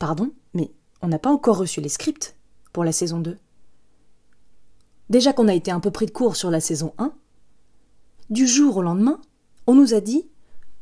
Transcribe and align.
Pardon, 0.00 0.32
mais 0.54 0.72
on 1.02 1.08
n'a 1.08 1.18
pas 1.18 1.30
encore 1.30 1.58
reçu 1.58 1.82
les 1.82 1.90
scripts 1.90 2.34
pour 2.72 2.84
la 2.84 2.90
saison 2.90 3.20
2. 3.20 3.36
Déjà 5.10 5.34
qu'on 5.34 5.46
a 5.46 5.52
été 5.52 5.70
un 5.70 5.78
peu 5.78 5.90
pris 5.90 6.06
de 6.06 6.10
court 6.10 6.36
sur 6.36 6.50
la 6.50 6.60
saison 6.60 6.94
1, 6.96 7.12
du 8.30 8.46
jour 8.46 8.78
au 8.78 8.82
lendemain, 8.82 9.20
on 9.66 9.74
nous 9.74 9.92
a 9.92 10.00
dit 10.00 10.26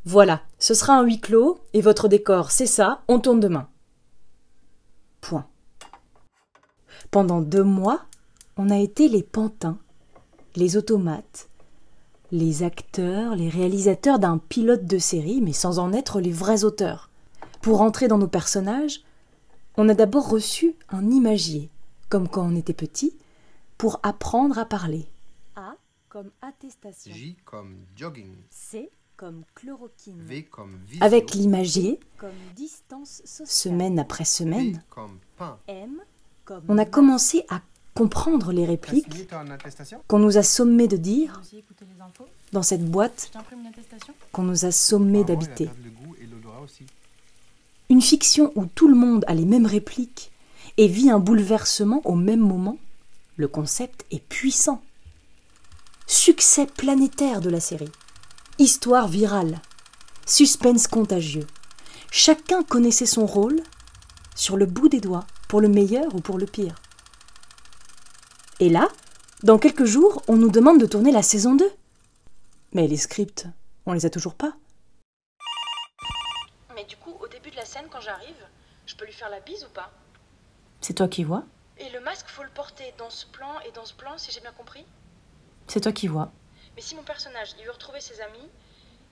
Voilà, 0.05 0.43
ce 0.61 0.73
sera 0.73 0.95
un 0.95 1.03
huis 1.03 1.21
clos, 1.21 1.59
et 1.73 1.81
votre 1.81 2.07
décor, 2.07 2.53
c'est 2.53 2.67
ça, 2.67 3.03
on 3.09 3.19
tourne 3.19 3.41
demain. 3.41 3.69
Point. 5.21 5.49
Pendant 7.11 7.41
deux 7.41 7.65
mois, 7.65 8.05
on 8.57 8.71
a 8.71 8.79
été 8.79 9.09
les 9.09 9.25
pantins, 9.25 9.79
les 10.55 10.77
automates, 10.77 11.49
les 12.31 12.63
acteurs, 12.63 13.35
les 13.35 13.49
réalisateurs 13.49 14.21
d'un 14.21 14.39
pilote 14.39 14.85
de 14.85 14.99
série, 14.99 15.41
mais 15.41 15.53
sans 15.53 15.81
en 15.81 15.93
être 15.93 16.21
les 16.21 16.31
vrais 16.31 16.63
auteurs. 16.63 17.11
Pour 17.63 17.81
entrer 17.81 18.07
dans 18.07 18.19
nos 18.19 18.29
personnages, 18.29 19.03
on 19.79 19.89
a 19.89 19.95
d'abord 19.95 20.29
reçu 20.29 20.75
un 20.91 21.09
imagier, 21.11 21.71
comme 22.09 22.29
quand 22.29 22.45
on 22.47 22.57
était 22.57 22.75
petit, 22.75 23.15
pour 23.79 24.01
apprendre 24.03 24.59
à 24.59 24.65
parler. 24.65 25.07
A 25.55 25.77
comme 26.09 26.31
attestation. 26.43 27.15
J 27.15 27.37
comme 27.45 27.77
jogging. 27.97 28.35
C 28.51 28.91
comme 29.17 29.45
chloroquine. 29.55 30.21
V 30.23 30.45
comme 30.45 30.77
visio. 30.87 31.05
Avec 31.05 31.33
l'imagier, 31.33 32.01
comme 32.19 32.31
distance 32.57 33.23
sociale. 33.25 33.49
Semaine 33.49 33.99
après 33.99 34.25
P 34.25 34.31
semaine, 34.31 34.83
comme 34.91 35.19
pain. 35.37 35.59
M 35.69 36.01
comme 36.45 36.65
on 36.69 36.79
a 36.79 36.85
commencé 36.85 37.45
à 37.49 37.61
comprendre 37.95 38.53
les 38.53 38.65
répliques 38.65 39.29
qu'on 40.07 40.19
nous 40.19 40.39
a 40.39 40.43
sommé 40.43 40.89
de 40.89 40.97
dire 40.97 41.43
dans 42.53 42.63
cette 42.63 42.89
boîte 42.89 43.31
qu'on 44.33 44.45
nous 44.45 44.65
a 44.65 44.71
sommé 44.71 45.25
d'habiter. 45.25 45.69
Une 47.91 48.03
fiction 48.03 48.53
où 48.55 48.67
tout 48.67 48.87
le 48.87 48.95
monde 48.95 49.25
a 49.29 49.35
les 49.35 49.47
mêmes 49.47 49.67
répliques 49.67 50.31
et 50.77 50.89
vit 50.89 51.11
un 51.11 51.19
bouleversement 51.19 52.03
au 52.05 52.15
même 52.15 52.41
moment, 52.41 52.79
le 53.37 53.49
concept 53.49 54.05
est 54.11 54.23
puissant. 54.23 54.83
Succès 56.07 56.67
planétaire 56.67 57.41
de 57.41 57.51
la 57.51 57.61
série. 57.61 57.91
Histoire 58.59 59.09
virale. 59.09 59.61
Suspense 60.27 60.87
contagieux. 60.87 61.47
Chacun 62.11 62.63
connaissait 62.63 63.07
son 63.07 63.25
rôle 63.25 63.63
sur 64.35 64.57
le 64.57 64.67
bout 64.67 64.89
des 64.89 65.01
doigts, 65.01 65.27
pour 65.49 65.61
le 65.61 65.69
meilleur 65.69 66.15
ou 66.15 66.21
pour 66.21 66.39
le 66.39 66.47
pire. 66.47 66.77
Et 68.61 68.69
là, 68.69 68.89
dans 69.43 69.59
quelques 69.59 69.85
jours, 69.85 70.23
on 70.29 70.37
nous 70.37 70.51
demande 70.51 70.81
de 70.81 70.87
tourner 70.87 71.11
la 71.11 71.23
saison 71.23 71.55
2. 71.55 71.69
Mais 72.73 72.87
les 72.87 72.97
scripts, 72.97 73.47
on 73.87 73.93
les 73.95 74.05
a 74.05 74.11
toujours 74.11 74.35
pas. 74.35 74.55
Mais 76.79 76.85
du 76.85 76.97
coup, 76.97 77.17
au 77.21 77.27
début 77.27 77.51
de 77.51 77.57
la 77.57 77.65
scène, 77.65 77.87
quand 77.91 78.01
j'arrive, 78.01 78.47
je 78.87 78.95
peux 78.95 79.05
lui 79.05 79.13
faire 79.13 79.29
la 79.31 79.41
bise 79.41 79.65
ou 79.65 79.69
pas? 79.71 79.91
C'est 80.81 80.95
toi 80.95 81.09
qui 81.09 81.25
vois? 81.25 81.43
Et 81.77 81.91
le 81.91 81.99
masque, 81.99 82.29
faut 82.29 82.45
le 82.45 82.51
porter 82.51 82.95
dans 82.99 83.11
ce 83.11 83.27
plan 83.27 83.59
et 83.67 83.73
dans 83.73 83.85
ce 83.85 83.95
plan, 83.95 84.17
si 84.17 84.31
j'ai 84.31 84.39
bien 84.39 84.53
compris? 84.53 84.87
C'est 85.67 85.81
toi 85.81 85.91
qui 85.91 86.07
vois. 86.07 86.31
Mais 86.77 86.83
si 86.83 86.95
mon 86.95 87.03
personnage, 87.03 87.57
il 87.59 87.65
veut 87.65 87.73
retrouver 87.73 88.01
ses 88.01 88.21
amis, 88.21 88.49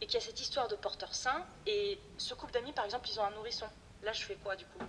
et 0.01 0.07
qu'il 0.07 0.15
y 0.15 0.23
a 0.23 0.25
cette 0.25 0.41
histoire 0.41 0.69
de 0.69 0.77
porteur 0.77 1.13
sain, 1.13 1.45
et 1.67 1.99
ce 2.19 2.35
couple 2.35 2.53
d'amis, 2.53 2.71
par 2.71 2.85
exemple, 2.85 3.09
ils 3.11 3.19
ont 3.19 3.25
un 3.25 3.33
nourrisson, 3.33 3.67
là, 4.05 4.13
je 4.13 4.23
fais 4.23 4.37
quoi, 4.37 4.55
du 4.55 4.65
coup? 4.67 4.87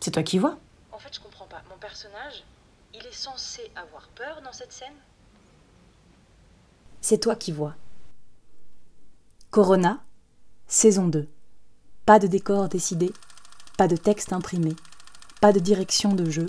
C'est 0.00 0.10
toi 0.10 0.22
qui 0.22 0.38
vois? 0.38 0.58
En 0.90 0.98
fait, 0.98 1.14
je 1.14 1.20
comprends 1.20 1.46
pas. 1.46 1.62
Mon 1.70 1.78
personnage, 1.78 2.44
il 2.92 3.06
est 3.06 3.14
censé 3.14 3.72
avoir 3.74 4.06
peur 4.08 4.42
dans 4.42 4.52
cette 4.52 4.74
scène? 4.74 4.96
C'est 7.00 7.22
toi 7.22 7.36
qui 7.36 7.52
vois. 7.52 7.74
Corona, 9.50 10.04
saison 10.66 11.06
2. 11.06 11.26
Pas 12.04 12.18
de 12.18 12.26
décor 12.26 12.68
décidé, 12.68 13.12
pas 13.78 13.86
de 13.86 13.96
texte 13.96 14.32
imprimé, 14.32 14.74
pas 15.40 15.52
de 15.52 15.60
direction 15.60 16.14
de 16.14 16.28
jeu, 16.28 16.46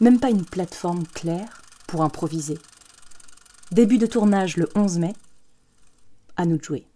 même 0.00 0.20
pas 0.20 0.30
une 0.30 0.44
plateforme 0.44 1.06
claire 1.06 1.62
pour 1.86 2.02
improviser. 2.02 2.58
Début 3.70 3.96
de 3.96 4.06
tournage 4.06 4.58
le 4.58 4.68
11 4.74 4.98
mai. 4.98 5.14
À 6.36 6.44
nous 6.44 6.58
de 6.58 6.62
jouer. 6.62 6.86